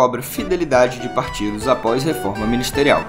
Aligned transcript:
cobra 0.00 0.22
fidelidade 0.22 0.98
de 0.98 1.10
partidos 1.10 1.68
após 1.68 2.02
reforma 2.02 2.46
ministerial. 2.46 3.04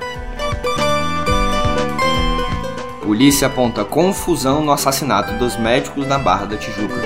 Polícia 3.01 3.47
aponta 3.47 3.85
confusão 3.85 4.61
no 4.61 4.73
assassinato 4.73 5.33
dos 5.35 5.55
médicos 5.55 6.05
na 6.05 6.19
Barra 6.19 6.47
da 6.47 6.57
Tijuca. 6.57 7.01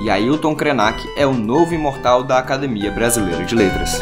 E 0.00 0.08
Ailton 0.08 0.54
Krenak 0.54 1.04
é 1.16 1.26
o 1.26 1.32
novo 1.32 1.74
imortal 1.74 2.22
da 2.22 2.38
Academia 2.38 2.92
Brasileira 2.92 3.44
de 3.44 3.56
Letras. 3.56 4.00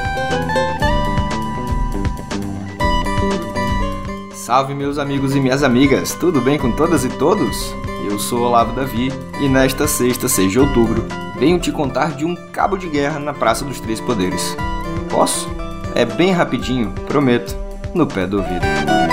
Salve 4.45 4.75
meus 4.75 4.99
amigos 4.99 5.35
e 5.35 5.41
minhas 5.41 5.63
amigas, 5.63 6.13
tudo 6.13 6.39
bem 6.39 6.59
com 6.59 6.71
todas 6.71 7.03
e 7.03 7.09
todos? 7.09 7.75
Eu 8.05 8.19
sou 8.19 8.43
Olavo 8.43 8.75
Davi 8.75 9.11
e 9.41 9.49
nesta 9.49 9.89
sexta, 9.89 10.29
6 10.29 10.53
de 10.53 10.61
outubro, 10.61 11.03
venho 11.39 11.59
te 11.59 11.73
contar 11.73 12.15
de 12.15 12.27
um 12.27 12.37
cabo 12.53 12.77
de 12.77 12.87
guerra 12.87 13.19
na 13.19 13.33
Praça 13.33 13.65
dos 13.65 13.81
Três 13.81 14.03
Poderes. 14.03 14.55
Posso? 15.09 15.49
É 15.95 16.05
bem 16.05 16.31
rapidinho, 16.31 16.93
prometo, 17.07 17.57
no 17.95 18.07
pé 18.07 18.27
do 18.27 18.37
ouvido. 18.37 19.04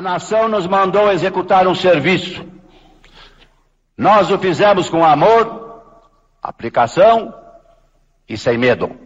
A 0.00 0.02
nação 0.02 0.48
nos 0.48 0.66
mandou 0.66 1.12
executar 1.12 1.68
um 1.68 1.74
serviço. 1.74 2.42
Nós 3.98 4.30
o 4.30 4.38
fizemos 4.38 4.88
com 4.88 5.04
amor, 5.04 5.82
aplicação 6.42 7.34
e 8.26 8.34
sem 8.38 8.56
medo. 8.56 8.98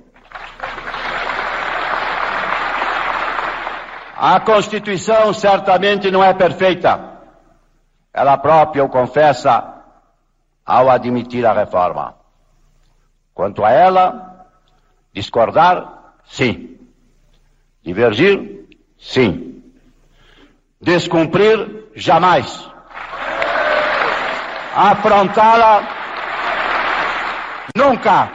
A 4.17 4.39
Constituição 4.39 5.35
certamente 5.35 6.13
não 6.13 6.23
é 6.23 6.33
perfeita. 6.33 7.19
Ela 8.13 8.39
própria 8.39 8.85
o 8.85 8.89
confessa 8.89 9.83
ao 10.65 10.89
admitir 10.89 11.45
a 11.45 11.53
reforma. 11.53 12.15
Quanto 13.35 13.65
a 13.65 13.73
ela, 13.73 14.47
discordar, 15.13 16.15
sim. 16.25 16.79
Divergir, 17.83 18.69
sim. 18.97 19.54
Descumprir, 20.85 21.89
jamais. 21.97 22.45
Afrontá-la, 24.77 25.83
nunca. 27.75 28.29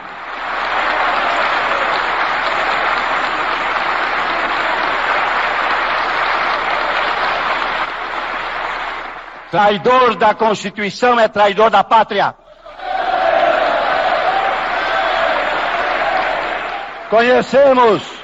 Traidor 9.51 10.15
da 10.15 10.33
Constituição 10.33 11.19
é 11.19 11.27
traidor 11.27 11.69
da 11.69 11.83
pátria. 11.83 12.33
Conhecemos 17.11 18.18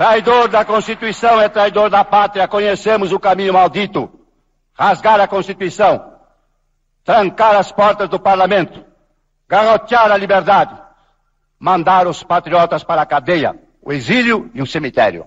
Traidor 0.00 0.48
da 0.48 0.64
Constituição 0.64 1.38
é 1.38 1.46
traidor 1.46 1.90
da 1.90 2.02
pátria. 2.02 2.48
Conhecemos 2.48 3.12
o 3.12 3.20
caminho 3.20 3.52
maldito. 3.52 4.10
Rasgar 4.72 5.20
a 5.20 5.28
Constituição. 5.28 6.14
Trancar 7.04 7.54
as 7.54 7.70
portas 7.70 8.08
do 8.08 8.18
parlamento. 8.18 8.82
Garrotear 9.46 10.10
a 10.10 10.16
liberdade. 10.16 10.74
Mandar 11.58 12.06
os 12.06 12.22
patriotas 12.22 12.82
para 12.82 13.02
a 13.02 13.04
cadeia, 13.04 13.54
o 13.82 13.92
exílio 13.92 14.50
e 14.54 14.62
o 14.62 14.66
cemitério. 14.66 15.26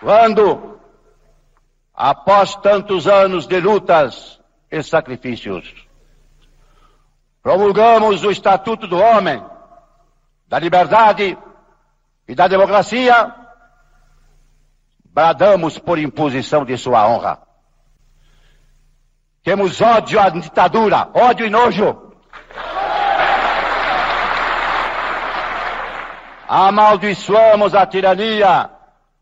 Quando, 0.00 0.80
após 1.92 2.56
tantos 2.56 3.06
anos 3.06 3.46
de 3.46 3.60
lutas 3.60 4.40
e 4.70 4.82
sacrifícios, 4.82 5.86
promulgamos 7.42 8.24
o 8.24 8.30
Estatuto 8.30 8.86
do 8.86 8.98
Homem, 8.98 9.50
da 10.50 10.58
Liberdade 10.58 11.38
e 12.26 12.34
da 12.34 12.48
Democracia, 12.48 13.32
bradamos 15.04 15.78
por 15.78 15.96
imposição 15.96 16.64
de 16.64 16.76
sua 16.76 17.06
honra. 17.06 17.38
Temos 19.44 19.80
ódio 19.80 20.18
à 20.18 20.28
ditadura, 20.28 21.08
ódio 21.14 21.46
e 21.46 21.50
nojo. 21.50 22.12
Amaldiçoamos 26.48 27.72
a 27.72 27.86
tirania, 27.86 28.70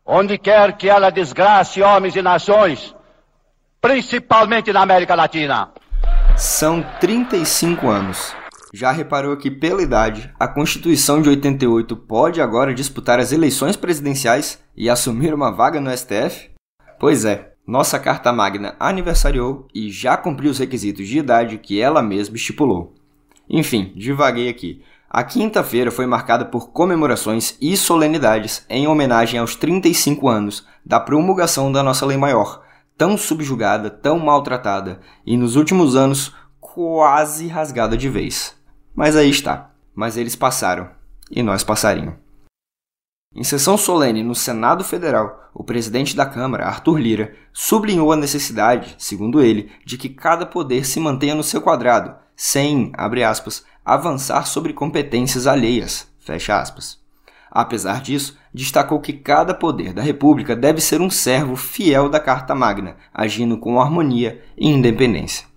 onde 0.03 0.35
quer 0.39 0.75
que 0.75 0.89
ela 0.89 1.11
desgrace 1.11 1.79
homens 1.83 2.15
e 2.15 2.23
nações, 2.23 2.95
principalmente 3.79 4.73
na 4.73 4.81
América 4.81 5.13
Latina. 5.13 5.69
São 6.35 6.81
35 6.99 7.87
anos. 7.87 8.35
Já 8.73 8.91
reparou 8.91 9.35
que, 9.35 9.49
pela 9.49 9.81
idade, 9.81 10.31
a 10.39 10.47
Constituição 10.47 11.21
de 11.21 11.29
88 11.29 11.95
pode 11.95 12.39
agora 12.39 12.73
disputar 12.73 13.19
as 13.19 13.31
eleições 13.31 13.75
presidenciais 13.75 14.59
e 14.77 14.89
assumir 14.89 15.33
uma 15.33 15.51
vaga 15.51 15.81
no 15.81 15.95
STF? 15.95 16.51
Pois 16.99 17.25
é, 17.25 17.53
nossa 17.65 17.97
Carta 17.97 18.31
Magna 18.31 18.75
aniversariou 18.79 19.67
e 19.73 19.89
já 19.89 20.15
cumpriu 20.15 20.51
os 20.51 20.59
requisitos 20.59 21.07
de 21.07 21.17
idade 21.17 21.57
que 21.57 21.81
ela 21.81 22.01
mesma 22.01 22.35
estipulou. 22.35 22.93
Enfim, 23.49 23.91
divaguei 23.95 24.49
aqui. 24.49 24.83
A 25.09 25.23
quinta-feira 25.23 25.89
foi 25.89 26.05
marcada 26.05 26.45
por 26.45 26.69
comemorações 26.69 27.57
e 27.59 27.75
solenidades 27.75 28.63
em 28.69 28.87
homenagem 28.87 29.39
aos 29.39 29.55
35 29.55 30.27
anos 30.27 30.67
da 30.85 30.99
promulgação 30.99 31.71
da 31.71 31.81
nossa 31.81 32.05
lei 32.05 32.17
maior, 32.17 32.63
tão 32.95 33.17
subjugada, 33.17 33.89
tão 33.89 34.19
maltratada 34.19 34.99
e 35.25 35.35
nos 35.35 35.55
últimos 35.55 35.95
anos 35.95 36.31
quase 36.59 37.47
rasgada 37.47 37.97
de 37.97 38.07
vez. 38.07 38.58
Mas 38.99 39.15
aí 39.15 39.29
está. 39.29 39.71
Mas 39.95 40.17
eles 40.17 40.35
passaram 40.35 40.89
e 41.31 41.41
nós 41.41 41.63
passaríamos. 41.63 42.15
Em 43.33 43.45
sessão 43.45 43.77
solene 43.77 44.21
no 44.21 44.35
Senado 44.35 44.83
Federal, 44.83 45.49
o 45.53 45.63
presidente 45.63 46.17
da 46.17 46.25
Câmara, 46.25 46.65
Arthur 46.65 46.99
Lira, 46.99 47.33
sublinhou 47.53 48.11
a 48.11 48.17
necessidade, 48.17 48.95
segundo 48.97 49.41
ele, 49.41 49.71
de 49.85 49.97
que 49.97 50.09
cada 50.09 50.45
poder 50.45 50.85
se 50.85 50.99
mantenha 50.99 51.33
no 51.33 51.43
seu 51.43 51.61
quadrado, 51.61 52.13
sem, 52.35 52.91
abre 52.93 53.23
aspas, 53.23 53.63
avançar 53.85 54.45
sobre 54.45 54.73
competências 54.73 55.47
alheias, 55.47 56.11
fecha 56.19 56.59
aspas. 56.59 56.99
Apesar 57.49 58.01
disso, 58.01 58.37
destacou 58.53 58.99
que 58.99 59.13
cada 59.13 59.53
poder 59.53 59.93
da 59.93 60.01
República 60.01 60.57
deve 60.57 60.81
ser 60.81 60.99
um 60.99 61.09
servo 61.09 61.55
fiel 61.55 62.09
da 62.09 62.19
Carta 62.19 62.53
Magna, 62.53 62.97
agindo 63.13 63.57
com 63.57 63.79
harmonia 63.79 64.43
e 64.57 64.67
independência. 64.67 65.48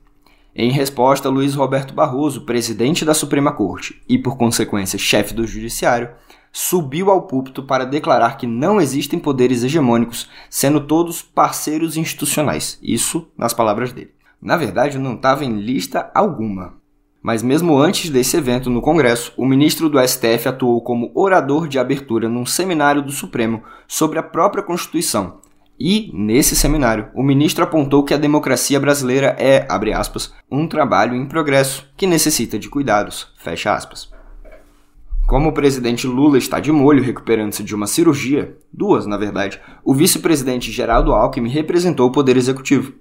Em 0.54 0.70
resposta, 0.70 1.30
Luiz 1.30 1.54
Roberto 1.54 1.94
Barroso, 1.94 2.42
presidente 2.42 3.06
da 3.06 3.14
Suprema 3.14 3.52
Corte 3.52 4.02
e, 4.06 4.18
por 4.18 4.36
consequência, 4.36 4.98
chefe 4.98 5.32
do 5.32 5.46
Judiciário, 5.46 6.10
subiu 6.52 7.10
ao 7.10 7.22
púlpito 7.22 7.62
para 7.62 7.86
declarar 7.86 8.36
que 8.36 8.46
não 8.46 8.78
existem 8.78 9.18
poderes 9.18 9.64
hegemônicos, 9.64 10.28
sendo 10.50 10.86
todos 10.86 11.22
parceiros 11.22 11.96
institucionais. 11.96 12.78
Isso 12.82 13.26
nas 13.36 13.54
palavras 13.54 13.94
dele. 13.94 14.10
Na 14.40 14.58
verdade, 14.58 14.98
não 14.98 15.14
estava 15.14 15.42
em 15.42 15.58
lista 15.58 16.10
alguma. 16.14 16.74
Mas 17.22 17.42
mesmo 17.42 17.78
antes 17.78 18.10
desse 18.10 18.36
evento 18.36 18.68
no 18.68 18.82
Congresso, 18.82 19.32
o 19.38 19.46
ministro 19.46 19.88
do 19.88 19.98
STF 20.06 20.48
atuou 20.48 20.82
como 20.82 21.12
orador 21.14 21.66
de 21.66 21.78
abertura 21.78 22.28
num 22.28 22.44
seminário 22.44 23.00
do 23.00 23.12
Supremo 23.12 23.62
sobre 23.88 24.18
a 24.18 24.22
própria 24.22 24.62
Constituição. 24.62 25.40
E, 25.78 26.10
nesse 26.14 26.54
seminário, 26.54 27.08
o 27.14 27.22
ministro 27.22 27.64
apontou 27.64 28.04
que 28.04 28.14
a 28.14 28.18
democracia 28.18 28.78
brasileira 28.78 29.36
é, 29.38 29.66
abre 29.68 29.92
aspas, 29.92 30.32
um 30.50 30.68
trabalho 30.68 31.14
em 31.14 31.26
progresso 31.26 31.88
que 31.96 32.06
necessita 32.06 32.58
de 32.58 32.68
cuidados, 32.68 33.32
fecha 33.36 33.74
aspas. 33.74 34.10
Como 35.26 35.48
o 35.48 35.52
presidente 35.52 36.06
Lula 36.06 36.36
está 36.36 36.60
de 36.60 36.70
molho 36.70 37.02
recuperando-se 37.02 37.62
de 37.62 37.74
uma 37.74 37.86
cirurgia, 37.86 38.56
duas 38.72 39.06
na 39.06 39.16
verdade, 39.16 39.60
o 39.84 39.94
vice-presidente 39.94 40.70
Geraldo 40.70 41.12
Alckmin 41.12 41.48
representou 41.48 42.08
o 42.08 42.12
Poder 42.12 42.36
Executivo. 42.36 42.92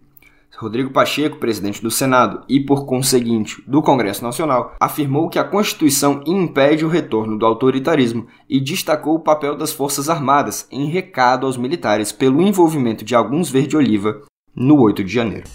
Rodrigo 0.58 0.92
Pacheco, 0.92 1.38
presidente 1.38 1.82
do 1.82 1.90
Senado 1.90 2.44
e, 2.48 2.60
por 2.60 2.86
conseguinte, 2.86 3.64
do 3.68 3.82
Congresso 3.82 4.24
Nacional, 4.24 4.76
afirmou 4.80 5.30
que 5.30 5.40
a 5.40 5.44
Constituição 5.44 6.22
impede 6.26 6.86
o 6.86 6.90
retorno 6.90 7.38
do 7.38 7.46
autoritarismo 7.46 8.28
e 8.50 8.60
destacou 8.60 9.16
o 9.16 9.24
papel 9.24 9.56
das 9.56 9.72
Forças 9.72 10.10
Armadas 10.10 10.68
em 10.72 10.86
recado 10.86 11.46
aos 11.46 11.58
militares 11.58 12.12
pelo 12.12 12.42
envolvimento 12.42 13.04
de 13.04 13.16
alguns 13.16 13.50
verde-oliva 13.50 14.22
no 14.56 14.80
8 14.82 15.04
de 15.04 15.12
janeiro. 15.12 15.48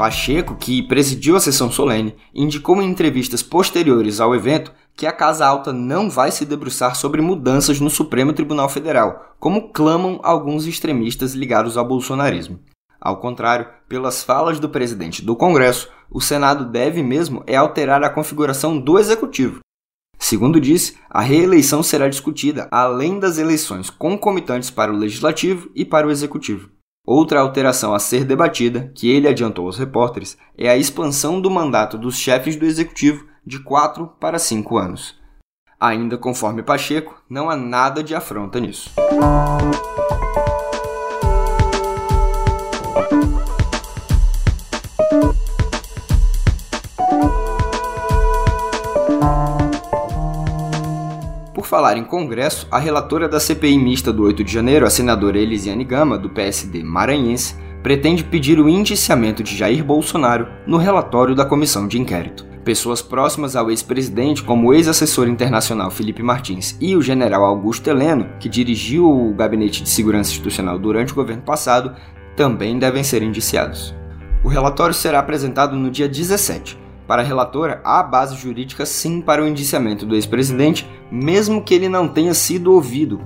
Pacheco, 0.00 0.56
que 0.56 0.82
presidiu 0.82 1.36
a 1.36 1.40
sessão 1.40 1.70
solene, 1.70 2.16
indicou 2.34 2.80
em 2.80 2.88
entrevistas 2.88 3.42
posteriores 3.42 4.18
ao 4.18 4.34
evento 4.34 4.72
que 4.96 5.06
a 5.06 5.12
Casa 5.12 5.46
Alta 5.46 5.74
não 5.74 6.08
vai 6.08 6.30
se 6.30 6.46
debruçar 6.46 6.96
sobre 6.96 7.20
mudanças 7.20 7.78
no 7.78 7.90
Supremo 7.90 8.32
Tribunal 8.32 8.70
Federal, 8.70 9.36
como 9.38 9.68
clamam 9.68 10.18
alguns 10.22 10.66
extremistas 10.66 11.34
ligados 11.34 11.76
ao 11.76 11.86
bolsonarismo. 11.86 12.60
Ao 12.98 13.18
contrário, 13.18 13.68
pelas 13.86 14.24
falas 14.24 14.58
do 14.58 14.70
presidente 14.70 15.22
do 15.22 15.36
Congresso, 15.36 15.90
o 16.10 16.18
Senado 16.18 16.64
deve 16.64 17.02
mesmo 17.02 17.44
é 17.46 17.56
alterar 17.56 18.02
a 18.02 18.08
configuração 18.08 18.80
do 18.80 18.98
Executivo. 18.98 19.60
Segundo 20.18 20.58
disse, 20.58 20.96
a 21.10 21.20
reeleição 21.20 21.82
será 21.82 22.08
discutida 22.08 22.68
além 22.70 23.18
das 23.18 23.36
eleições 23.36 23.90
concomitantes 23.90 24.70
para 24.70 24.90
o 24.90 24.96
Legislativo 24.96 25.70
e 25.74 25.84
para 25.84 26.06
o 26.06 26.10
Executivo. 26.10 26.70
Outra 27.06 27.40
alteração 27.40 27.94
a 27.94 27.98
ser 27.98 28.24
debatida, 28.24 28.92
que 28.94 29.10
ele 29.10 29.26
adiantou 29.26 29.66
aos 29.66 29.78
repórteres, 29.78 30.36
é 30.56 30.68
a 30.68 30.76
expansão 30.76 31.40
do 31.40 31.50
mandato 31.50 31.96
dos 31.96 32.16
chefes 32.16 32.56
do 32.56 32.66
Executivo 32.66 33.26
de 33.44 33.58
4 33.58 34.06
para 34.20 34.38
5 34.38 34.76
anos. 34.76 35.18
Ainda 35.80 36.18
conforme 36.18 36.62
Pacheco, 36.62 37.22
não 37.28 37.48
há 37.48 37.56
nada 37.56 38.02
de 38.02 38.14
afronta 38.14 38.60
nisso. 38.60 38.90
Falar 51.70 51.96
em 51.96 52.02
Congresso, 52.02 52.66
a 52.68 52.80
relatora 52.80 53.28
da 53.28 53.38
CPI 53.38 53.78
mista 53.78 54.12
do 54.12 54.24
8 54.24 54.42
de 54.42 54.52
janeiro, 54.52 54.84
a 54.84 54.90
senadora 54.90 55.38
Elisiane 55.38 55.84
Gama, 55.84 56.18
do 56.18 56.28
PSD 56.28 56.82
maranhense, 56.82 57.54
pretende 57.80 58.24
pedir 58.24 58.58
o 58.58 58.68
indiciamento 58.68 59.40
de 59.40 59.56
Jair 59.56 59.84
Bolsonaro 59.84 60.48
no 60.66 60.76
relatório 60.78 61.32
da 61.32 61.44
comissão 61.44 61.86
de 61.86 61.96
inquérito. 61.96 62.44
Pessoas 62.64 63.00
próximas 63.00 63.54
ao 63.54 63.70
ex-presidente, 63.70 64.42
como 64.42 64.66
o 64.66 64.74
ex-assessor 64.74 65.28
internacional 65.28 65.92
Felipe 65.92 66.24
Martins 66.24 66.76
e 66.80 66.96
o 66.96 67.02
general 67.02 67.44
Augusto 67.44 67.88
Heleno, 67.88 68.28
que 68.40 68.48
dirigiu 68.48 69.08
o 69.08 69.32
Gabinete 69.32 69.84
de 69.84 69.90
Segurança 69.90 70.32
Institucional 70.32 70.76
durante 70.76 71.12
o 71.12 71.16
governo 71.16 71.42
passado, 71.42 71.94
também 72.34 72.80
devem 72.80 73.04
ser 73.04 73.22
indiciados. 73.22 73.94
O 74.42 74.48
relatório 74.48 74.92
será 74.92 75.20
apresentado 75.20 75.76
no 75.76 75.88
dia 75.88 76.08
17 76.08 76.79
para 77.10 77.22
a 77.22 77.24
relatora, 77.24 77.80
há 77.82 78.04
base 78.04 78.36
jurídica 78.36 78.86
sim 78.86 79.20
para 79.20 79.42
o 79.42 79.48
indiciamento 79.48 80.06
do 80.06 80.14
ex-presidente, 80.14 80.88
mesmo 81.10 81.60
que 81.60 81.74
ele 81.74 81.88
não 81.88 82.06
tenha 82.06 82.32
sido 82.32 82.72
ouvido. 82.72 83.20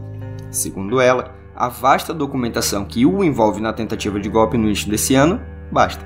Segundo 0.50 1.02
ela, 1.02 1.34
a 1.54 1.68
vasta 1.68 2.14
documentação 2.14 2.86
que 2.86 3.04
o 3.04 3.22
envolve 3.22 3.60
na 3.60 3.74
tentativa 3.74 4.18
de 4.18 4.30
golpe 4.30 4.56
no 4.56 4.64
início 4.64 4.88
desse 4.88 5.14
ano 5.14 5.38
basta. 5.70 6.02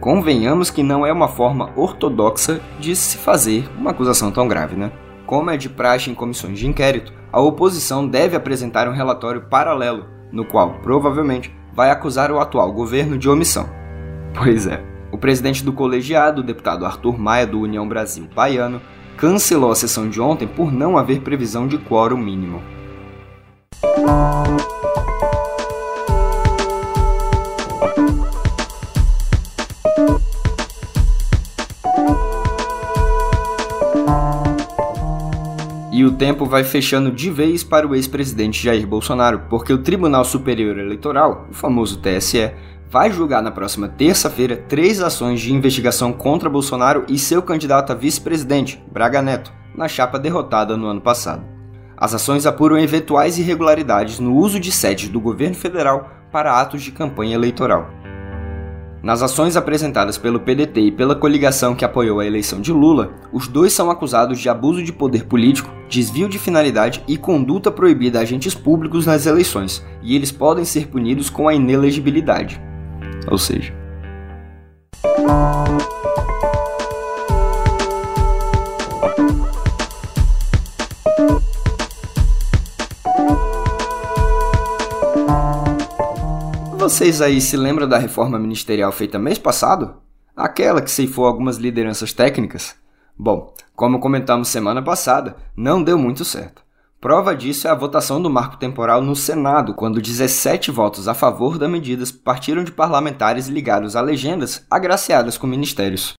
Convenhamos 0.00 0.70
que 0.70 0.82
não 0.82 1.06
é 1.06 1.12
uma 1.12 1.28
forma 1.28 1.70
ortodoxa 1.76 2.60
de 2.80 2.96
se 2.96 3.16
fazer 3.16 3.70
uma 3.78 3.92
acusação 3.92 4.32
tão 4.32 4.48
grave, 4.48 4.74
né? 4.74 4.90
Como 5.24 5.50
é 5.50 5.56
de 5.56 5.68
praxe 5.68 6.10
em 6.10 6.16
comissões 6.16 6.58
de 6.58 6.66
inquérito, 6.66 7.12
a 7.30 7.40
oposição 7.40 8.08
deve 8.08 8.34
apresentar 8.34 8.88
um 8.88 8.92
relatório 8.92 9.42
paralelo, 9.42 10.04
no 10.32 10.44
qual, 10.44 10.80
provavelmente, 10.82 11.54
vai 11.72 11.92
acusar 11.92 12.32
o 12.32 12.40
atual 12.40 12.72
governo 12.72 13.16
de 13.16 13.28
omissão. 13.28 13.70
Pois 14.34 14.66
é, 14.66 14.89
o 15.12 15.18
presidente 15.18 15.64
do 15.64 15.72
colegiado, 15.72 16.40
o 16.40 16.44
deputado 16.44 16.86
Arthur 16.86 17.18
Maia, 17.18 17.46
do 17.46 17.60
União 17.60 17.88
Brasil 17.88 18.28
Baiano, 18.34 18.80
cancelou 19.16 19.70
a 19.70 19.74
sessão 19.74 20.08
de 20.08 20.20
ontem 20.20 20.46
por 20.46 20.72
não 20.72 20.96
haver 20.96 21.20
previsão 21.20 21.66
de 21.66 21.78
quórum 21.78 22.16
mínimo. 22.16 22.62
Tempo 36.20 36.44
vai 36.44 36.62
fechando 36.62 37.10
de 37.10 37.30
vez 37.30 37.64
para 37.64 37.88
o 37.88 37.94
ex-presidente 37.94 38.62
Jair 38.62 38.86
Bolsonaro, 38.86 39.44
porque 39.48 39.72
o 39.72 39.78
Tribunal 39.78 40.22
Superior 40.22 40.76
Eleitoral, 40.78 41.46
o 41.50 41.54
famoso 41.54 41.98
TSE, 41.98 42.52
vai 42.90 43.10
julgar 43.10 43.42
na 43.42 43.50
próxima 43.50 43.88
terça-feira 43.88 44.54
três 44.54 45.00
ações 45.00 45.40
de 45.40 45.50
investigação 45.50 46.12
contra 46.12 46.50
Bolsonaro 46.50 47.06
e 47.08 47.18
seu 47.18 47.40
candidato 47.40 47.92
a 47.92 47.94
vice-presidente, 47.94 48.84
Braga 48.92 49.22
Neto, 49.22 49.50
na 49.74 49.88
chapa 49.88 50.18
derrotada 50.18 50.76
no 50.76 50.88
ano 50.88 51.00
passado. 51.00 51.42
As 51.96 52.12
ações 52.12 52.44
apuram 52.44 52.78
eventuais 52.78 53.38
irregularidades 53.38 54.18
no 54.18 54.36
uso 54.36 54.60
de 54.60 54.70
sedes 54.70 55.08
do 55.08 55.22
governo 55.22 55.54
federal 55.54 56.10
para 56.30 56.60
atos 56.60 56.82
de 56.82 56.92
campanha 56.92 57.34
eleitoral. 57.34 57.88
Nas 59.02 59.22
ações 59.22 59.56
apresentadas 59.56 60.18
pelo 60.18 60.40
PDT 60.40 60.80
e 60.80 60.92
pela 60.92 61.16
coligação 61.16 61.74
que 61.74 61.84
apoiou 61.86 62.20
a 62.20 62.26
eleição 62.26 62.60
de 62.60 62.70
Lula, 62.70 63.14
os 63.32 63.48
dois 63.48 63.72
são 63.72 63.90
acusados 63.90 64.38
de 64.38 64.48
abuso 64.48 64.82
de 64.82 64.92
poder 64.92 65.24
político, 65.24 65.70
desvio 65.88 66.28
de 66.28 66.38
finalidade 66.38 67.02
e 67.08 67.16
conduta 67.16 67.70
proibida 67.70 68.18
a 68.18 68.22
agentes 68.22 68.54
públicos 68.54 69.06
nas 69.06 69.24
eleições, 69.24 69.84
e 70.02 70.14
eles 70.14 70.30
podem 70.30 70.66
ser 70.66 70.88
punidos 70.88 71.30
com 71.30 71.48
a 71.48 71.54
inelegibilidade. 71.54 72.60
Ou 73.30 73.38
seja. 73.38 73.74
Vocês 86.80 87.20
aí 87.20 87.42
se 87.42 87.58
lembram 87.58 87.86
da 87.86 87.98
reforma 87.98 88.38
ministerial 88.38 88.90
feita 88.90 89.18
mês 89.18 89.38
passado? 89.38 90.00
Aquela 90.34 90.80
que 90.80 90.90
ceifou 90.90 91.26
algumas 91.26 91.58
lideranças 91.58 92.14
técnicas? 92.14 92.74
Bom, 93.18 93.52
como 93.76 94.00
comentamos 94.00 94.48
semana 94.48 94.82
passada, 94.82 95.36
não 95.54 95.82
deu 95.82 95.98
muito 95.98 96.24
certo. 96.24 96.62
Prova 96.98 97.36
disso 97.36 97.68
é 97.68 97.70
a 97.70 97.74
votação 97.74 98.20
do 98.22 98.30
marco 98.30 98.56
temporal 98.56 99.02
no 99.02 99.14
Senado, 99.14 99.74
quando 99.74 100.00
17 100.00 100.70
votos 100.70 101.06
a 101.06 101.12
favor 101.12 101.58
da 101.58 101.68
medida 101.68 102.02
partiram 102.24 102.64
de 102.64 102.72
parlamentares 102.72 103.46
ligados 103.46 103.94
a 103.94 104.00
legendas 104.00 104.66
agraciadas 104.70 105.36
com 105.36 105.46
ministérios. 105.46 106.14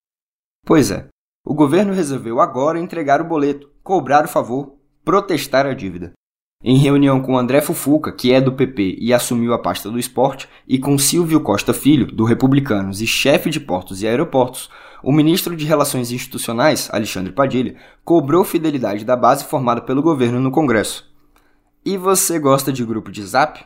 Pois 0.63 0.91
é, 0.91 1.07
o 1.43 1.55
governo 1.55 1.91
resolveu 1.91 2.39
agora 2.39 2.79
entregar 2.79 3.19
o 3.19 3.27
boleto, 3.27 3.67
cobrar 3.81 4.25
o 4.25 4.29
favor, 4.29 4.75
protestar 5.03 5.65
a 5.65 5.73
dívida. 5.73 6.13
Em 6.63 6.77
reunião 6.77 7.19
com 7.19 7.35
André 7.35 7.59
Fufuca, 7.59 8.11
que 8.11 8.31
é 8.31 8.39
do 8.39 8.51
PP 8.51 8.97
e 8.99 9.11
assumiu 9.11 9.51
a 9.51 9.57
pasta 9.57 9.89
do 9.89 9.97
esporte, 9.97 10.47
e 10.67 10.77
com 10.77 10.95
Silvio 10.95 11.41
Costa 11.41 11.73
Filho, 11.73 12.05
do 12.05 12.23
Republicanos 12.23 13.01
e 13.01 13.07
chefe 13.07 13.49
de 13.49 13.59
portos 13.59 14.03
e 14.03 14.07
aeroportos, 14.07 14.69
o 15.01 15.11
ministro 15.11 15.55
de 15.55 15.65
Relações 15.65 16.11
Institucionais, 16.11 16.87
Alexandre 16.93 17.33
Padilha, 17.33 17.75
cobrou 18.05 18.43
fidelidade 18.43 19.03
da 19.03 19.15
base 19.15 19.43
formada 19.45 19.81
pelo 19.81 20.03
governo 20.03 20.39
no 20.39 20.51
Congresso. 20.51 21.11
E 21.83 21.97
você 21.97 22.37
gosta 22.37 22.71
de 22.71 22.85
grupo 22.85 23.11
de 23.11 23.23
zap? 23.25 23.65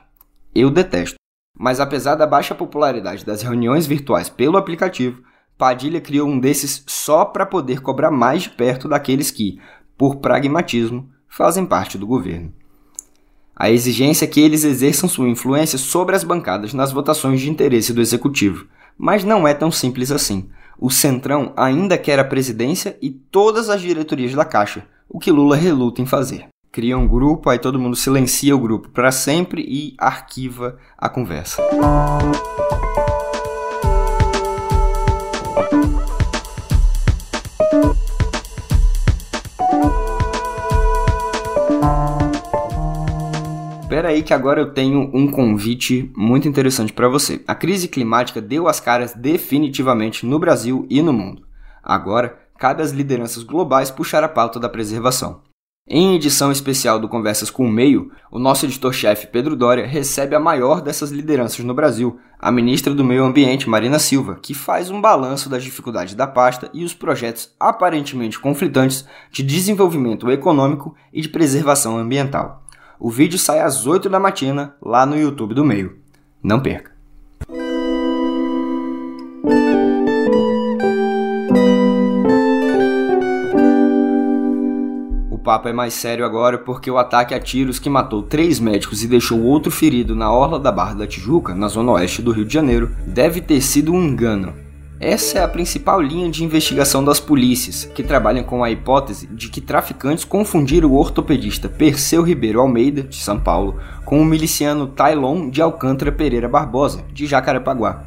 Eu 0.54 0.72
detesto. 0.72 1.16
Mas 1.54 1.82
apesar 1.82 2.16
da 2.16 2.26
baixa 2.26 2.56
popularidade 2.56 3.26
das 3.26 3.42
reuniões 3.42 3.86
virtuais 3.86 4.30
pelo 4.30 4.56
aplicativo, 4.56 5.22
Padilha 5.58 6.00
criou 6.00 6.30
um 6.30 6.40
desses 6.40 6.82
só 6.88 7.26
para 7.26 7.46
poder 7.46 7.82
cobrar 7.82 8.10
mais 8.12 8.44
de 8.44 8.52
perto 8.52 8.88
daqueles 8.88 9.32
que, 9.32 9.60
por 9.98 10.18
pragmatismo, 10.18 11.10
fazem 11.28 11.66
parte 11.66 11.98
do 11.98 12.08
governo. 12.08 12.54
A 13.56 13.70
exigência 13.70 14.26
é 14.26 14.28
que 14.28 14.42
eles 14.42 14.64
exerçam 14.64 15.08
sua 15.08 15.30
influência 15.30 15.78
sobre 15.78 16.16
as 16.16 16.24
bancadas 16.24 16.74
nas 16.74 16.92
votações 16.92 17.40
de 17.40 17.50
interesse 17.50 17.94
do 17.94 18.02
executivo, 18.02 18.68
mas 18.98 19.24
não 19.24 19.48
é 19.48 19.54
tão 19.54 19.72
simples 19.72 20.12
assim 20.12 20.50
o 20.78 20.90
Centrão 20.90 21.54
ainda 21.56 21.98
quer 21.98 22.20
a 22.20 22.24
presidência 22.24 22.98
e 23.02 23.10
todas 23.10 23.70
as 23.70 23.82
diretorias 23.82 24.34
da 24.34 24.46
Caixa, 24.46 24.86
o 25.10 25.20
que 25.20 25.32
Lula 25.32 25.56
reluta 25.56 26.02
em 26.02 26.06
fazer. 26.06 26.48
Cria 26.72 26.98
um 26.98 27.08
grupo, 27.08 27.50
aí 27.50 27.58
todo 27.58 27.80
mundo 27.80 27.96
silencia 27.96 28.56
o 28.56 28.60
grupo 28.60 28.90
para 28.90 29.12
sempre 29.12 29.62
e 29.62 29.96
arquiva 29.98 30.78
a 30.98 31.08
conversa. 31.08 31.62
Espera 44.06 44.18
aí 44.18 44.24
que 44.24 44.36
agora 44.36 44.62
eu 44.62 44.72
tenho 44.72 45.10
um 45.16 45.32
convite 45.32 46.12
muito 46.16 46.48
interessante 46.48 46.94
para 46.94 47.08
você. 47.08 47.42
A 47.48 47.56
crise 47.56 47.88
climática 47.88 48.40
deu 48.40 48.68
as 48.68 48.80
caras 48.80 49.16
definitivamente 49.16 50.28
no 50.28 50.38
Brasil 50.38 50.86
e 50.92 51.02
no 51.02 51.12
mundo. 51.12 51.42
Agora, 51.84 52.38
cabe 52.56 52.84
às 52.84 52.92
lideranças 52.92 53.42
globais 53.42 53.90
puxar 53.90 54.24
a 54.24 54.30
pauta 54.30 54.60
da 54.60 54.70
preservação. 54.70 55.42
Em 55.90 56.14
edição 56.14 56.52
especial 56.52 57.00
do 57.00 57.10
Conversas 57.10 57.50
com 57.50 57.66
o 57.66 57.72
Meio, 57.72 58.12
o 58.32 58.38
nosso 58.38 58.68
editor-chefe 58.68 59.26
Pedro 59.26 59.56
Doria 59.56 59.88
recebe 59.88 60.36
a 60.36 60.40
maior 60.40 60.82
dessas 60.82 61.10
lideranças 61.10 61.66
no 61.66 61.74
Brasil, 61.74 62.20
a 62.40 62.52
ministra 62.52 62.94
do 62.94 63.04
Meio 63.04 63.24
Ambiente 63.24 63.68
Marina 63.68 63.98
Silva, 63.98 64.38
que 64.40 64.54
faz 64.54 64.92
um 64.92 65.02
balanço 65.02 65.50
das 65.50 65.64
dificuldades 65.64 66.14
da 66.14 66.28
pasta 66.28 66.70
e 66.76 66.84
os 66.84 66.94
projetos 66.94 67.56
aparentemente 67.60 68.40
conflitantes 68.40 69.04
de 69.32 69.42
desenvolvimento 69.42 70.30
econômico 70.30 70.96
e 71.12 71.22
de 71.22 71.30
preservação 71.30 71.98
ambiental. 71.98 72.65
O 73.00 73.10
vídeo 73.10 73.38
sai 73.38 73.60
às 73.60 73.86
8 73.86 74.10
da 74.10 74.20
matina 74.20 74.76
lá 74.82 75.06
no 75.06 75.18
YouTube 75.18 75.54
do 75.54 75.66
Meio. 75.66 75.98
Não 76.42 76.62
perca! 76.62 76.92
O 85.30 85.38
papo 85.38 85.68
é 85.68 85.74
mais 85.74 85.94
sério 85.94 86.26
agora 86.26 86.58
porque 86.58 86.90
o 86.90 86.98
ataque 86.98 87.34
a 87.34 87.40
tiros 87.40 87.78
que 87.78 87.90
matou 87.90 88.24
três 88.24 88.60
médicos 88.60 89.04
e 89.04 89.08
deixou 89.08 89.42
outro 89.44 89.72
ferido 89.72 90.16
na 90.16 90.32
orla 90.32 90.58
da 90.58 90.72
Barra 90.72 90.96
da 90.96 91.08
Tijuca, 91.08 91.54
na 91.54 91.68
zona 91.68 91.92
oeste 91.92 92.22
do 92.22 92.32
Rio 92.32 92.46
de 92.46 92.54
Janeiro, 92.54 92.96
deve 93.06 93.42
ter 93.42 93.62
sido 93.62 93.94
um 93.94 94.04
engano. 94.04 94.65
Essa 95.00 95.40
é 95.40 95.44
a 95.44 95.48
principal 95.48 96.02
linha 96.02 96.30
de 96.30 96.44
investigação 96.46 97.04
das 97.04 97.20
polícias, 97.20 97.84
que 97.84 98.02
trabalham 98.02 98.46
com 98.46 98.64
a 98.64 98.72
hipótese 98.72 99.28
de 99.28 99.50
que 99.50 99.60
traficantes 99.60 100.24
confundiram 100.24 100.90
o 100.90 100.96
ortopedista 100.96 101.68
Perseu 101.68 102.24
Ribeiro 102.24 102.62
Almeida, 102.62 103.04
de 103.04 103.18
São 103.18 103.38
Paulo, 103.38 103.78
com 104.06 104.22
o 104.22 104.26
miliciano 104.26 104.88
Tailon 104.88 105.50
de 105.50 105.62
Alcântara 105.62 106.14
Pereira 106.14 106.48
Barbosa, 106.48 107.04
de 107.12 107.28
Jacarepaguá. 107.28 108.04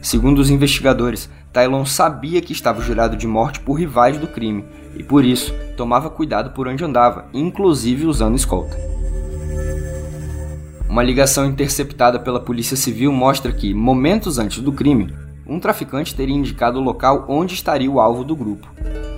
Segundo 0.00 0.38
os 0.38 0.48
investigadores, 0.48 1.28
Tailon 1.52 1.84
sabia 1.84 2.40
que 2.40 2.52
estava 2.52 2.80
jurado 2.80 3.16
de 3.16 3.26
morte 3.26 3.58
por 3.58 3.74
rivais 3.74 4.16
do 4.16 4.28
crime 4.28 4.64
e 4.94 5.02
por 5.02 5.24
isso 5.24 5.52
tomava 5.76 6.08
cuidado 6.08 6.50
por 6.50 6.68
onde 6.68 6.84
andava, 6.84 7.26
inclusive 7.34 8.06
usando 8.06 8.36
escolta. 8.36 8.78
Uma 10.88 11.02
ligação 11.02 11.46
interceptada 11.46 12.20
pela 12.20 12.38
Polícia 12.38 12.76
Civil 12.76 13.12
mostra 13.12 13.52
que, 13.52 13.74
momentos 13.74 14.38
antes 14.38 14.60
do 14.60 14.72
crime, 14.72 15.12
um 15.48 15.58
traficante 15.58 16.14
teria 16.14 16.36
indicado 16.36 16.78
o 16.78 16.82
local 16.82 17.24
onde 17.28 17.54
estaria 17.54 17.90
o 17.90 17.98
alvo 17.98 18.22
do 18.22 18.36
grupo. 18.36 18.68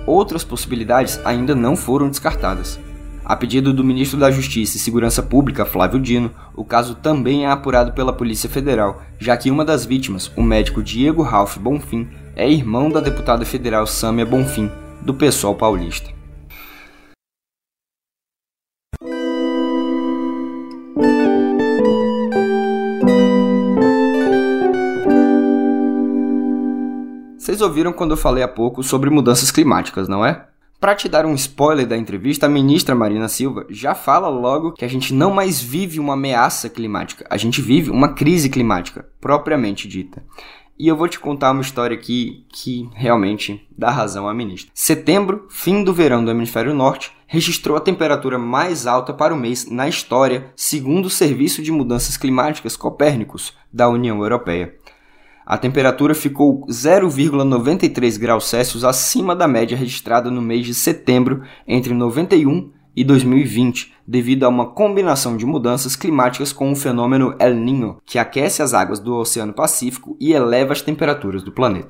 Outras 0.05 0.43
possibilidades 0.43 1.19
ainda 1.25 1.53
não 1.53 1.75
foram 1.75 2.07
descartadas. 2.07 2.79
A 3.23 3.35
pedido 3.35 3.73
do 3.73 3.83
ministro 3.83 4.19
da 4.19 4.31
Justiça 4.31 4.77
e 4.77 4.79
Segurança 4.79 5.21
Pública, 5.21 5.65
Flávio 5.65 5.99
Dino, 5.99 6.31
o 6.55 6.65
caso 6.65 6.95
também 6.95 7.45
é 7.45 7.49
apurado 7.49 7.93
pela 7.93 8.11
Polícia 8.11 8.49
Federal, 8.49 9.01
já 9.19 9.37
que 9.37 9.51
uma 9.51 9.63
das 9.63 9.85
vítimas, 9.85 10.31
o 10.35 10.41
médico 10.41 10.81
Diego 10.81 11.21
Ralph 11.21 11.57
Bonfim, 11.57 12.09
é 12.35 12.49
irmão 12.49 12.89
da 12.89 12.99
deputada 12.99 13.45
federal 13.45 13.85
Sâmia 13.85 14.25
Bonfim, 14.25 14.71
do 15.01 15.13
pessoal 15.13 15.53
paulista. 15.53 16.20
Vocês 27.51 27.59
ouviram 27.59 27.91
quando 27.91 28.11
eu 28.11 28.17
falei 28.17 28.41
há 28.41 28.47
pouco 28.47 28.81
sobre 28.81 29.09
mudanças 29.09 29.51
climáticas, 29.51 30.07
não 30.07 30.25
é? 30.25 30.45
Para 30.79 30.95
te 30.95 31.09
dar 31.09 31.25
um 31.25 31.33
spoiler 31.33 31.85
da 31.85 31.97
entrevista, 31.97 32.45
a 32.45 32.49
ministra 32.49 32.95
Marina 32.95 33.27
Silva 33.27 33.65
já 33.69 33.93
fala 33.93 34.29
logo 34.29 34.71
que 34.71 34.85
a 34.85 34.87
gente 34.87 35.13
não 35.13 35.31
mais 35.31 35.59
vive 35.59 35.99
uma 35.99 36.13
ameaça 36.13 36.69
climática, 36.69 37.27
a 37.29 37.35
gente 37.35 37.61
vive 37.61 37.89
uma 37.91 38.13
crise 38.13 38.47
climática, 38.47 39.05
propriamente 39.19 39.85
dita. 39.85 40.23
E 40.79 40.87
eu 40.87 40.95
vou 40.95 41.09
te 41.09 41.19
contar 41.19 41.51
uma 41.51 41.61
história 41.61 41.93
aqui 41.93 42.45
que 42.47 42.89
realmente 42.93 43.67
dá 43.77 43.91
razão 43.91 44.29
à 44.29 44.33
ministra. 44.33 44.71
Setembro, 44.73 45.45
fim 45.49 45.83
do 45.83 45.93
verão 45.93 46.23
do 46.23 46.31
hemisfério 46.31 46.73
norte, 46.73 47.11
registrou 47.27 47.75
a 47.75 47.81
temperatura 47.81 48.39
mais 48.39 48.87
alta 48.87 49.13
para 49.13 49.33
o 49.33 49.37
mês 49.37 49.69
na 49.69 49.89
história, 49.89 50.53
segundo 50.55 51.07
o 51.07 51.09
Serviço 51.09 51.61
de 51.61 51.69
Mudanças 51.69 52.15
Climáticas 52.15 52.77
Copérnicos 52.77 53.53
da 53.73 53.89
União 53.89 54.21
Europeia. 54.21 54.73
A 55.51 55.57
temperatura 55.57 56.15
ficou 56.15 56.65
0,93 56.67 58.17
graus 58.17 58.47
Celsius 58.47 58.85
acima 58.85 59.35
da 59.35 59.49
média 59.49 59.75
registrada 59.75 60.31
no 60.31 60.41
mês 60.41 60.65
de 60.65 60.73
setembro 60.73 61.41
entre 61.67 61.93
91 61.93 62.71
e 62.95 63.03
2020, 63.03 63.93
devido 64.07 64.45
a 64.45 64.47
uma 64.47 64.67
combinação 64.67 65.35
de 65.35 65.45
mudanças 65.45 65.93
climáticas 65.93 66.53
com 66.53 66.71
o 66.71 66.75
fenômeno 66.75 67.35
El 67.37 67.55
Niño, 67.55 67.97
que 68.05 68.17
aquece 68.17 68.63
as 68.63 68.73
águas 68.73 69.01
do 69.01 69.13
Oceano 69.13 69.51
Pacífico 69.51 70.15
e 70.21 70.31
eleva 70.31 70.71
as 70.71 70.81
temperaturas 70.81 71.43
do 71.43 71.51
planeta. 71.51 71.89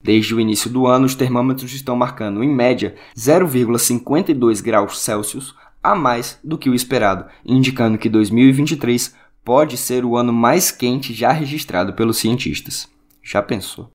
Desde 0.00 0.32
o 0.32 0.38
início 0.38 0.70
do 0.70 0.86
ano, 0.86 1.06
os 1.06 1.16
termômetros 1.16 1.74
estão 1.74 1.96
marcando, 1.96 2.44
em 2.44 2.48
média, 2.48 2.94
0,52 3.18 4.62
graus 4.62 5.00
Celsius 5.00 5.52
a 5.82 5.96
mais 5.96 6.38
do 6.44 6.56
que 6.56 6.70
o 6.70 6.74
esperado, 6.74 7.26
indicando 7.44 7.98
que 7.98 8.08
2023 8.08 9.14
pode 9.44 9.76
ser 9.76 10.04
o 10.04 10.16
ano 10.16 10.32
mais 10.32 10.70
quente 10.70 11.12
já 11.12 11.30
registrado 11.30 11.92
pelos 11.92 12.16
cientistas. 12.16 12.88
Já 13.22 13.42
pensou? 13.42 13.90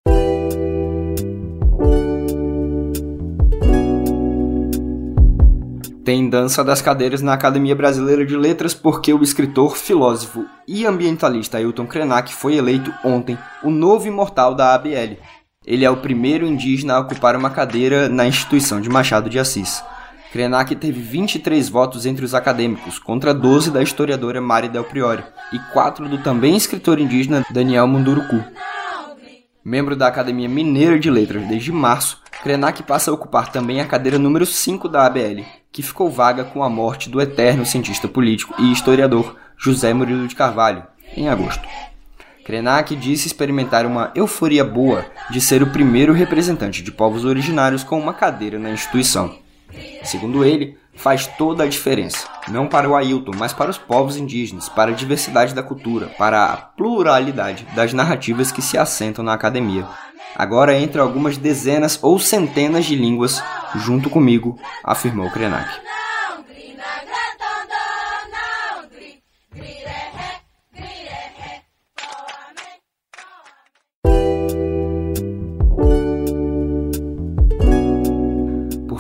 Tem 6.06 6.28
dança 6.28 6.64
das 6.64 6.82
cadeiras 6.82 7.22
na 7.22 7.34
Academia 7.34 7.76
Brasileira 7.76 8.26
de 8.26 8.36
Letras 8.36 8.74
porque 8.74 9.14
o 9.14 9.22
escritor, 9.22 9.78
filósofo 9.78 10.46
e 10.68 10.86
ambientalista 10.86 11.58
Ailton 11.58 11.86
Krenak 11.86 12.34
foi 12.34 12.56
eleito 12.56 12.92
ontem 13.04 13.38
o 13.64 13.70
novo 13.70 14.08
imortal 14.08 14.56
da 14.56 14.74
ABL. 14.74 15.18
Ele 15.66 15.86
é 15.86 15.90
o 15.90 15.98
primeiro 15.98 16.48
indígena 16.48 16.96
a 16.96 17.00
ocupar 17.00 17.36
uma 17.36 17.52
cadeira 17.52 18.10
na 18.10 18.26
instituição 18.26 18.82
de 18.82 18.90
Machado 18.90 19.30
de 19.30 19.38
Assis. 19.38 19.84
Krenak 20.32 20.76
teve 20.76 21.02
23 21.02 21.70
votos 21.70 22.06
entre 22.06 22.24
os 22.24 22.36
acadêmicos, 22.36 23.00
contra 23.00 23.34
12 23.34 23.72
da 23.72 23.82
historiadora 23.82 24.40
Mari 24.40 24.70
Del 24.70 24.84
Priori, 24.84 25.24
e 25.52 25.58
4 25.74 26.08
do 26.08 26.20
também 26.20 26.56
escritor 26.56 27.00
indígena 27.00 27.44
Daniel 27.50 27.88
Munduruku. 27.88 28.44
Membro 29.66 29.96
da 29.96 30.08
Academia 30.08 30.48
Mineira 30.48 31.00
de 31.00 31.10
Letras 31.10 31.48
desde 31.48 31.72
março, 31.72 32.22
Krenak 32.44 32.84
passa 32.84 33.10
a 33.10 33.14
ocupar 33.14 33.52
também 33.52 33.82
a 33.82 33.86
cadeira 33.86 34.20
número 34.20 34.46
5 34.46 34.88
da 34.88 35.06
ABL, 35.08 35.44
que 35.72 35.82
ficou 35.82 36.12
vaga 36.12 36.44
com 36.44 36.64
a 36.64 36.70
morte 36.70 37.10
do 37.10 37.20
eterno 37.20 37.66
cientista 37.66 38.08
político 38.08 38.54
e 38.60 38.72
historiador 38.72 39.36
José 39.58 39.94
Murilo 39.94 40.28
de 40.28 40.36
Carvalho, 40.36 40.84
em 41.18 41.28
agosto. 41.28 41.68
Krenak 42.46 42.96
disse 42.96 43.28
experimentar 43.28 43.84
uma 43.86 44.12
euforia 44.14 44.64
boa 44.64 45.06
de 45.32 45.42
ser 45.42 45.64
o 45.64 45.72
primeiro 45.72 46.14
representante 46.14 46.84
de 46.84 46.92
povos 46.92 47.26
originários 47.26 47.84
com 47.84 48.00
uma 48.00 48.14
cadeira 48.14 48.60
na 48.60 48.70
instituição. 48.70 49.49
Segundo 50.04 50.44
ele, 50.44 50.78
faz 50.96 51.28
toda 51.28 51.64
a 51.64 51.68
diferença, 51.68 52.28
não 52.50 52.68
para 52.68 52.90
o 52.90 52.96
Ailton, 52.96 53.32
mas 53.38 53.54
para 53.54 53.72
os 53.72 53.78
povos 53.78 54.18
indígenas, 54.18 54.68
para 54.68 54.92
a 54.92 54.94
diversidade 54.94 55.54
da 55.54 55.64
cultura, 55.64 56.08
para 56.18 56.46
a 56.46 56.58
pluralidade 56.58 57.66
das 57.76 57.94
narrativas 57.94 58.52
que 58.52 58.62
se 58.62 58.78
assentam 58.78 59.24
na 59.24 59.34
academia. 59.34 59.88
Agora 60.36 60.78
entre 60.78 61.00
algumas 61.00 61.38
dezenas 61.38 61.98
ou 62.02 62.20
centenas 62.20 62.86
de 62.86 62.96
línguas 62.96 63.42
junto 63.76 64.10
comigo, 64.10 64.60
afirmou 64.84 65.30
Krenak. 65.32 65.70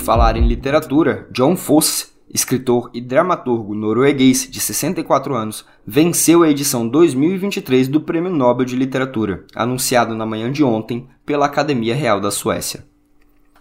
Falar 0.10 0.36
em 0.36 0.48
literatura, 0.48 1.28
John 1.32 1.56
Fosse, 1.56 2.08
escritor 2.34 2.89
e 2.96 3.00
dramaturgo 3.00 3.75
norueguês 3.75 4.50
de 4.50 4.60
64 4.60 5.36
anos, 5.36 5.63
venceu 5.86 6.42
a 6.42 6.50
edição 6.50 6.88
2023 6.88 7.88
do 7.88 8.01
Prêmio 8.01 8.32
Nobel 8.32 8.66
de 8.66 8.75
Literatura, 8.75 9.46
anunciado 9.54 10.16
na 10.16 10.25
manhã 10.25 10.51
de 10.51 10.63
ontem 10.63 11.08
pela 11.24 11.46
Academia 11.46 11.94
Real 11.94 12.20
da 12.20 12.32
Suécia. 12.32 12.84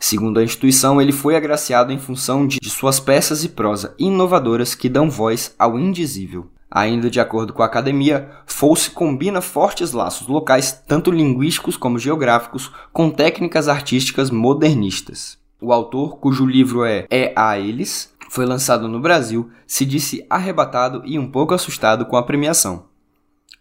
Segundo 0.01 0.41
a 0.41 0.43
instituição, 0.43 1.03
ele 1.03 1.13
foi 1.13 1.37
agraciado 1.37 1.93
em 1.93 1.99
função 1.99 2.47
de 2.47 2.59
suas 2.71 2.99
peças 2.99 3.45
e 3.45 3.51
prosa 3.51 3.95
inovadoras 3.99 4.75
que 4.75 4.89
dão 4.89 5.11
voz 5.11 5.55
ao 5.59 5.79
indizível. 5.79 6.47
Ainda 6.71 7.11
de 7.11 7.21
acordo 7.21 7.53
com 7.53 7.63
a 7.63 7.67
academia, 7.67 8.31
Fosse 8.47 8.91
combina 8.91 9.43
fortes 9.43 9.93
laços 9.93 10.27
locais, 10.27 10.73
tanto 10.89 11.11
linguísticos 11.11 11.77
como 11.77 11.99
geográficos, 11.99 12.73
com 12.91 13.11
técnicas 13.11 13.69
artísticas 13.69 14.31
modernistas. 14.31 15.37
O 15.61 15.73
autor, 15.73 16.19
cujo 16.19 16.47
livro 16.47 16.85
é 16.85 17.07
É 17.11 17.33
a 17.35 17.59
Eles, 17.59 18.15
foi 18.31 18.47
lançado 18.47 18.87
no 18.87 19.01
Brasil, 19.01 19.51
se 19.67 19.85
disse 19.85 20.25
arrebatado 20.31 21.03
e 21.05 21.19
um 21.19 21.29
pouco 21.29 21.53
assustado 21.53 22.07
com 22.07 22.17
a 22.17 22.23
premiação. 22.23 22.85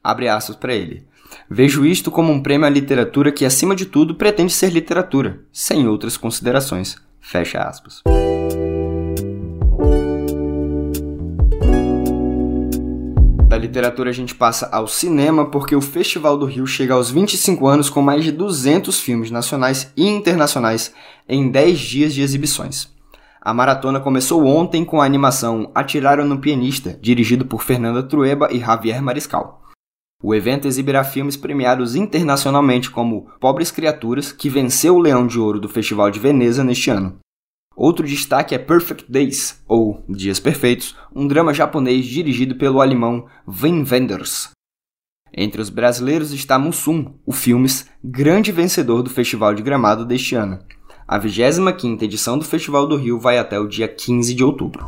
Abre 0.03 0.27
aspas 0.27 0.55
para 0.55 0.73
ele. 0.73 1.07
Vejo 1.49 1.85
isto 1.85 2.11
como 2.11 2.31
um 2.31 2.41
prêmio 2.41 2.67
à 2.67 2.69
literatura 2.69 3.31
que, 3.31 3.45
acima 3.45 3.75
de 3.75 3.85
tudo, 3.85 4.15
pretende 4.15 4.53
ser 4.53 4.71
literatura, 4.71 5.41
sem 5.51 5.87
outras 5.87 6.17
considerações. 6.17 6.97
Fecha 7.19 7.59
aspas. 7.59 8.03
Da 13.57 13.61
literatura 13.61 14.11
a 14.11 14.13
gente 14.13 14.35
passa 14.35 14.69
ao 14.71 14.87
cinema 14.87 15.49
porque 15.49 15.75
o 15.75 15.81
Festival 15.81 16.37
do 16.37 16.45
Rio 16.45 16.67
chega 16.67 16.93
aos 16.93 17.09
25 17.09 17.65
anos 17.65 17.89
com 17.89 18.03
mais 18.03 18.23
de 18.23 18.31
200 18.31 18.99
filmes 18.99 19.31
nacionais 19.31 19.91
e 19.97 20.07
internacionais 20.07 20.93
em 21.27 21.49
10 21.49 21.79
dias 21.79 22.13
de 22.13 22.21
exibições. 22.21 22.87
A 23.41 23.55
maratona 23.55 23.99
começou 23.99 24.45
ontem 24.45 24.85
com 24.85 25.01
a 25.01 25.05
animação 25.05 25.71
Atiraram 25.73 26.23
no 26.23 26.37
Pianista, 26.37 26.99
dirigido 27.01 27.45
por 27.45 27.63
Fernanda 27.63 28.03
Trueba 28.03 28.47
e 28.51 28.59
Javier 28.59 29.01
Mariscal. 29.01 29.63
O 30.21 30.35
evento 30.35 30.67
exibirá 30.67 31.03
filmes 31.03 31.35
premiados 31.35 31.95
internacionalmente 31.95 32.91
como 32.91 33.25
Pobres 33.39 33.71
Criaturas, 33.71 34.31
que 34.31 34.51
venceu 34.51 34.97
o 34.97 34.99
Leão 34.99 35.25
de 35.25 35.39
Ouro 35.39 35.59
do 35.59 35.67
Festival 35.67 36.11
de 36.11 36.19
Veneza 36.19 36.63
neste 36.63 36.91
ano. 36.91 37.17
Outro 37.77 38.07
destaque 38.07 38.55
é 38.55 38.57
Perfect 38.57 39.05
Days, 39.07 39.63
ou 39.67 40.03
Dias 40.09 40.39
Perfeitos, 40.39 40.95
um 41.15 41.27
drama 41.27 41.53
japonês 41.53 42.07
dirigido 42.07 42.55
pelo 42.55 42.81
alemão 42.81 43.27
Wim 43.47 43.85
Wenders. 43.87 44.49
Entre 45.31 45.61
os 45.61 45.69
brasileiros 45.69 46.33
está 46.33 46.57
Mussum, 46.57 47.13
o 47.23 47.31
Filmes, 47.31 47.87
grande 48.03 48.51
vencedor 48.51 49.03
do 49.03 49.11
Festival 49.11 49.53
de 49.53 49.61
Gramado 49.61 50.03
deste 50.05 50.33
ano. 50.33 50.57
A 51.07 51.19
25ª 51.19 52.01
edição 52.01 52.39
do 52.39 52.43
Festival 52.43 52.87
do 52.87 52.97
Rio 52.97 53.19
vai 53.19 53.37
até 53.37 53.59
o 53.59 53.67
dia 53.67 53.87
15 53.87 54.33
de 54.33 54.43
outubro. 54.43 54.83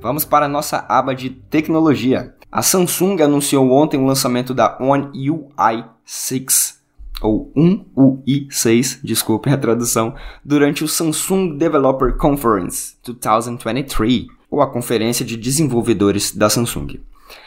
Vamos 0.00 0.24
para 0.24 0.46
a 0.46 0.48
nossa 0.48 0.86
aba 0.88 1.16
de 1.16 1.30
tecnologia. 1.30 2.37
A 2.50 2.62
Samsung 2.62 3.20
anunciou 3.20 3.70
ontem 3.70 4.00
o 4.00 4.06
lançamento 4.06 4.54
da 4.54 4.78
One 4.80 5.10
UI 5.30 5.84
6 6.02 6.78
ou 7.20 7.52
1UI6, 7.54 9.00
desculpem 9.04 9.52
a 9.52 9.58
tradução, 9.58 10.14
durante 10.42 10.82
o 10.82 10.88
Samsung 10.88 11.58
Developer 11.58 12.16
Conference 12.16 12.94
2023, 13.04 14.26
ou 14.50 14.62
a 14.62 14.70
Conferência 14.70 15.26
de 15.26 15.36
Desenvolvedores 15.36 16.34
da 16.34 16.48
Samsung. 16.48 17.00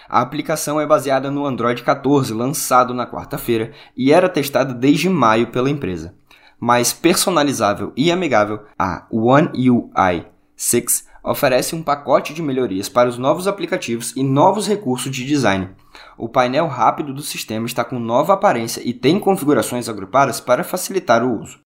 A 0.08 0.22
aplicação 0.22 0.80
é 0.80 0.86
baseada 0.86 1.32
no 1.32 1.48
Android 1.48 1.82
14, 1.82 2.32
lançado 2.32 2.94
na 2.94 3.08
quarta-feira, 3.08 3.72
e 3.98 4.12
era 4.12 4.30
testada 4.30 4.72
desde 4.72 5.10
maio 5.10 5.48
pela 5.48 5.70
empresa. 5.70 6.14
Mais 6.60 6.94
personalizável 6.94 7.92
e 7.98 8.12
amigável, 8.12 8.60
a 8.78 9.08
One 9.10 9.50
UI 9.68 10.28
6 10.56 11.10
oferece 11.24 11.76
um 11.76 11.84
pacote 11.84 12.34
de 12.34 12.42
melhorias 12.42 12.90
para 12.90 13.10
os 13.10 13.18
novos 13.18 13.48
aplicativos 13.48 14.14
e 14.16 14.24
novos 14.24 14.68
recursos 14.68 15.12
de 15.12 15.26
design. 15.26 15.70
O 16.18 16.28
painel 16.28 16.68
rápido 16.68 17.14
do 17.14 17.22
sistema 17.22 17.66
está 17.66 17.84
com 17.84 18.00
nova 18.00 18.34
aparência 18.34 18.82
e 18.84 18.94
tem 18.94 19.20
configurações 19.20 19.88
agrupadas 19.88 20.40
para 20.40 20.64
facilitar 20.64 21.24
o 21.24 21.42
uso. 21.42 21.60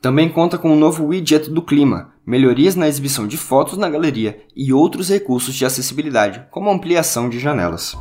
Também 0.00 0.28
conta 0.28 0.58
com 0.58 0.70
um 0.70 0.78
novo 0.78 1.06
widget 1.06 1.50
do 1.50 1.62
clima, 1.62 2.12
melhorias 2.24 2.74
na 2.74 2.86
exibição 2.86 3.26
de 3.26 3.36
fotos 3.36 3.76
na 3.76 3.88
galeria 3.88 4.40
e 4.54 4.72
outros 4.72 5.08
recursos 5.08 5.54
de 5.54 5.64
acessibilidade, 5.64 6.46
como 6.50 6.70
ampliação 6.70 7.28
de 7.28 7.38
janelas. 7.38 7.96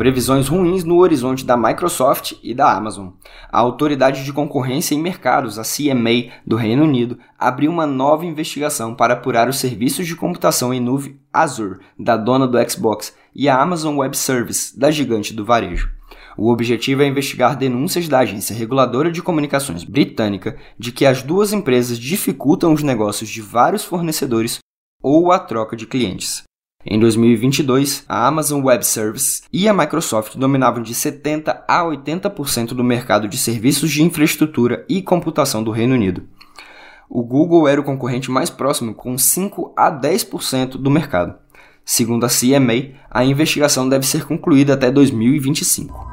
Previsões 0.00 0.48
ruins 0.48 0.82
no 0.82 0.96
horizonte 0.96 1.44
da 1.44 1.58
Microsoft 1.58 2.32
e 2.42 2.54
da 2.54 2.74
Amazon. 2.74 3.08
A 3.52 3.58
Autoridade 3.58 4.24
de 4.24 4.32
Concorrência 4.32 4.94
em 4.94 4.98
Mercados, 4.98 5.58
a 5.58 5.62
CMA 5.62 6.32
do 6.46 6.56
Reino 6.56 6.84
Unido, 6.84 7.18
abriu 7.38 7.70
uma 7.70 7.86
nova 7.86 8.24
investigação 8.24 8.94
para 8.94 9.12
apurar 9.12 9.46
os 9.46 9.58
serviços 9.58 10.06
de 10.06 10.16
computação 10.16 10.72
em 10.72 10.80
nuvem 10.80 11.20
Azure, 11.30 11.80
da 11.98 12.16
dona 12.16 12.48
do 12.48 12.56
Xbox, 12.66 13.14
e 13.36 13.46
a 13.46 13.60
Amazon 13.60 13.98
Web 13.98 14.16
Service, 14.16 14.80
da 14.80 14.90
gigante 14.90 15.34
do 15.34 15.44
varejo. 15.44 15.90
O 16.34 16.50
objetivo 16.50 17.02
é 17.02 17.06
investigar 17.06 17.54
denúncias 17.54 18.08
da 18.08 18.20
agência 18.20 18.56
reguladora 18.56 19.12
de 19.12 19.20
comunicações 19.20 19.84
britânica 19.84 20.56
de 20.78 20.92
que 20.92 21.04
as 21.04 21.22
duas 21.22 21.52
empresas 21.52 21.98
dificultam 21.98 22.72
os 22.72 22.82
negócios 22.82 23.28
de 23.28 23.42
vários 23.42 23.84
fornecedores 23.84 24.60
ou 25.02 25.30
a 25.30 25.38
troca 25.38 25.76
de 25.76 25.86
clientes. 25.86 26.42
Em 26.84 26.98
2022, 26.98 28.04
a 28.08 28.26
Amazon 28.26 28.64
Web 28.64 28.86
Services 28.86 29.42
e 29.52 29.68
a 29.68 29.74
Microsoft 29.74 30.36
dominavam 30.36 30.82
de 30.82 30.94
70 30.94 31.62
a 31.68 31.82
80% 31.82 32.68
do 32.68 32.82
mercado 32.82 33.28
de 33.28 33.36
serviços 33.36 33.90
de 33.90 34.02
infraestrutura 34.02 34.86
e 34.88 35.02
computação 35.02 35.62
do 35.62 35.70
Reino 35.70 35.94
Unido. 35.94 36.22
O 37.08 37.22
Google 37.22 37.68
era 37.68 37.80
o 37.80 37.84
concorrente 37.84 38.30
mais 38.30 38.48
próximo, 38.48 38.94
com 38.94 39.18
5 39.18 39.74
a 39.76 39.92
10% 39.92 40.78
do 40.78 40.90
mercado. 40.90 41.34
Segundo 41.84 42.24
a 42.24 42.28
CMA, 42.28 42.94
a 43.10 43.24
investigação 43.24 43.86
deve 43.86 44.06
ser 44.06 44.24
concluída 44.24 44.72
até 44.72 44.90
2025. 44.90 46.09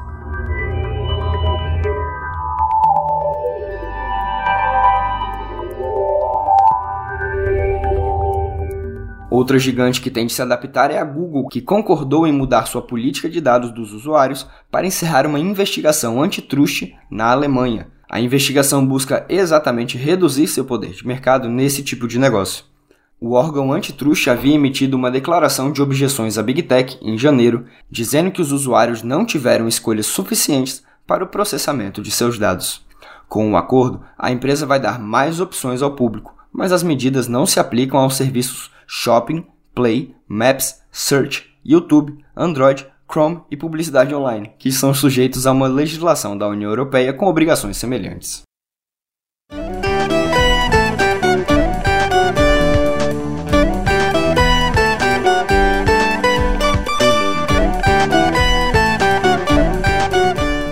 Outra 9.38 9.56
gigante 9.56 10.00
que 10.00 10.10
tem 10.10 10.26
de 10.26 10.32
se 10.32 10.42
adaptar 10.42 10.90
é 10.90 10.98
a 10.98 11.04
Google, 11.04 11.46
que 11.46 11.60
concordou 11.60 12.26
em 12.26 12.32
mudar 12.32 12.66
sua 12.66 12.82
política 12.82 13.30
de 13.30 13.40
dados 13.40 13.70
dos 13.70 13.92
usuários 13.92 14.44
para 14.68 14.84
encerrar 14.84 15.28
uma 15.28 15.38
investigação 15.38 16.20
antitruste 16.20 16.96
na 17.08 17.30
Alemanha. 17.30 17.86
A 18.10 18.20
investigação 18.20 18.84
busca 18.84 19.24
exatamente 19.28 19.96
reduzir 19.96 20.48
seu 20.48 20.64
poder 20.64 20.90
de 20.90 21.06
mercado 21.06 21.48
nesse 21.48 21.84
tipo 21.84 22.08
de 22.08 22.18
negócio. 22.18 22.64
O 23.20 23.34
órgão 23.34 23.72
antitruste 23.72 24.28
havia 24.28 24.56
emitido 24.56 24.96
uma 24.96 25.08
declaração 25.08 25.70
de 25.70 25.80
objeções 25.80 26.36
à 26.36 26.42
Big 26.42 26.64
Tech 26.64 26.98
em 27.00 27.16
janeiro, 27.16 27.64
dizendo 27.88 28.32
que 28.32 28.42
os 28.42 28.50
usuários 28.50 29.04
não 29.04 29.24
tiveram 29.24 29.68
escolhas 29.68 30.06
suficientes 30.06 30.82
para 31.06 31.22
o 31.22 31.28
processamento 31.28 32.02
de 32.02 32.10
seus 32.10 32.40
dados. 32.40 32.84
Com 33.28 33.52
o 33.52 33.56
acordo, 33.56 34.02
a 34.18 34.32
empresa 34.32 34.66
vai 34.66 34.80
dar 34.80 34.98
mais 34.98 35.38
opções 35.38 35.80
ao 35.80 35.94
público, 35.94 36.34
mas 36.52 36.72
as 36.72 36.82
medidas 36.82 37.28
não 37.28 37.46
se 37.46 37.60
aplicam 37.60 38.00
aos 38.00 38.16
serviços 38.16 38.76
Shopping, 38.90 39.46
Play, 39.74 40.16
Maps, 40.26 40.82
Search, 40.90 41.44
YouTube, 41.62 42.24
Android, 42.34 42.86
Chrome 43.06 43.42
e 43.50 43.56
publicidade 43.56 44.14
online, 44.14 44.50
que 44.58 44.72
são 44.72 44.94
sujeitos 44.94 45.46
a 45.46 45.52
uma 45.52 45.68
legislação 45.68 46.36
da 46.36 46.48
União 46.48 46.70
Europeia 46.70 47.12
com 47.12 47.26
obrigações 47.26 47.76
semelhantes. 47.76 48.42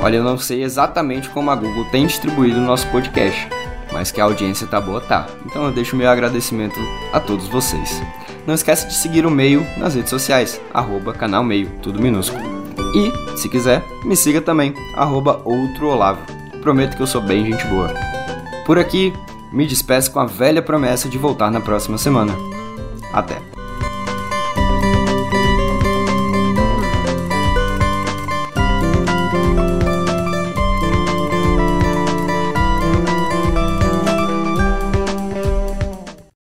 Olha, 0.02 0.16
eu 0.16 0.24
não 0.24 0.38
sei 0.38 0.62
exatamente 0.62 1.28
como 1.30 1.50
a 1.50 1.56
Google 1.56 1.84
tem 1.90 2.06
distribuído 2.06 2.58
o 2.58 2.64
nosso 2.64 2.88
podcast, 2.92 3.48
mas 3.96 4.12
que 4.12 4.20
a 4.20 4.24
audiência 4.24 4.66
tá 4.66 4.78
boa, 4.78 5.00
tá. 5.00 5.26
Então 5.46 5.64
eu 5.64 5.72
deixo 5.72 5.96
meu 5.96 6.10
agradecimento 6.10 6.78
a 7.14 7.18
todos 7.18 7.48
vocês. 7.48 8.02
Não 8.46 8.52
esquece 8.52 8.86
de 8.86 8.94
seguir 8.94 9.24
o 9.24 9.30
Meio 9.30 9.66
nas 9.78 9.94
redes 9.94 10.10
sociais, 10.10 10.60
arroba 10.72 11.14
canal 11.14 11.42
Meio, 11.42 11.70
tudo 11.82 12.00
minúsculo. 12.00 12.44
E, 12.94 13.38
se 13.38 13.48
quiser, 13.48 13.82
me 14.04 14.14
siga 14.14 14.42
também, 14.42 14.74
arroba 14.94 15.40
outro 15.44 15.88
Olavo. 15.88 16.20
Prometo 16.60 16.94
que 16.94 17.02
eu 17.02 17.06
sou 17.06 17.22
bem 17.22 17.46
gente 17.46 17.66
boa. 17.68 17.94
Por 18.66 18.78
aqui, 18.78 19.14
me 19.50 19.66
despeço 19.66 20.10
com 20.10 20.20
a 20.20 20.26
velha 20.26 20.60
promessa 20.60 21.08
de 21.08 21.16
voltar 21.16 21.50
na 21.50 21.60
próxima 21.60 21.96
semana. 21.96 22.34
Até! 23.14 23.55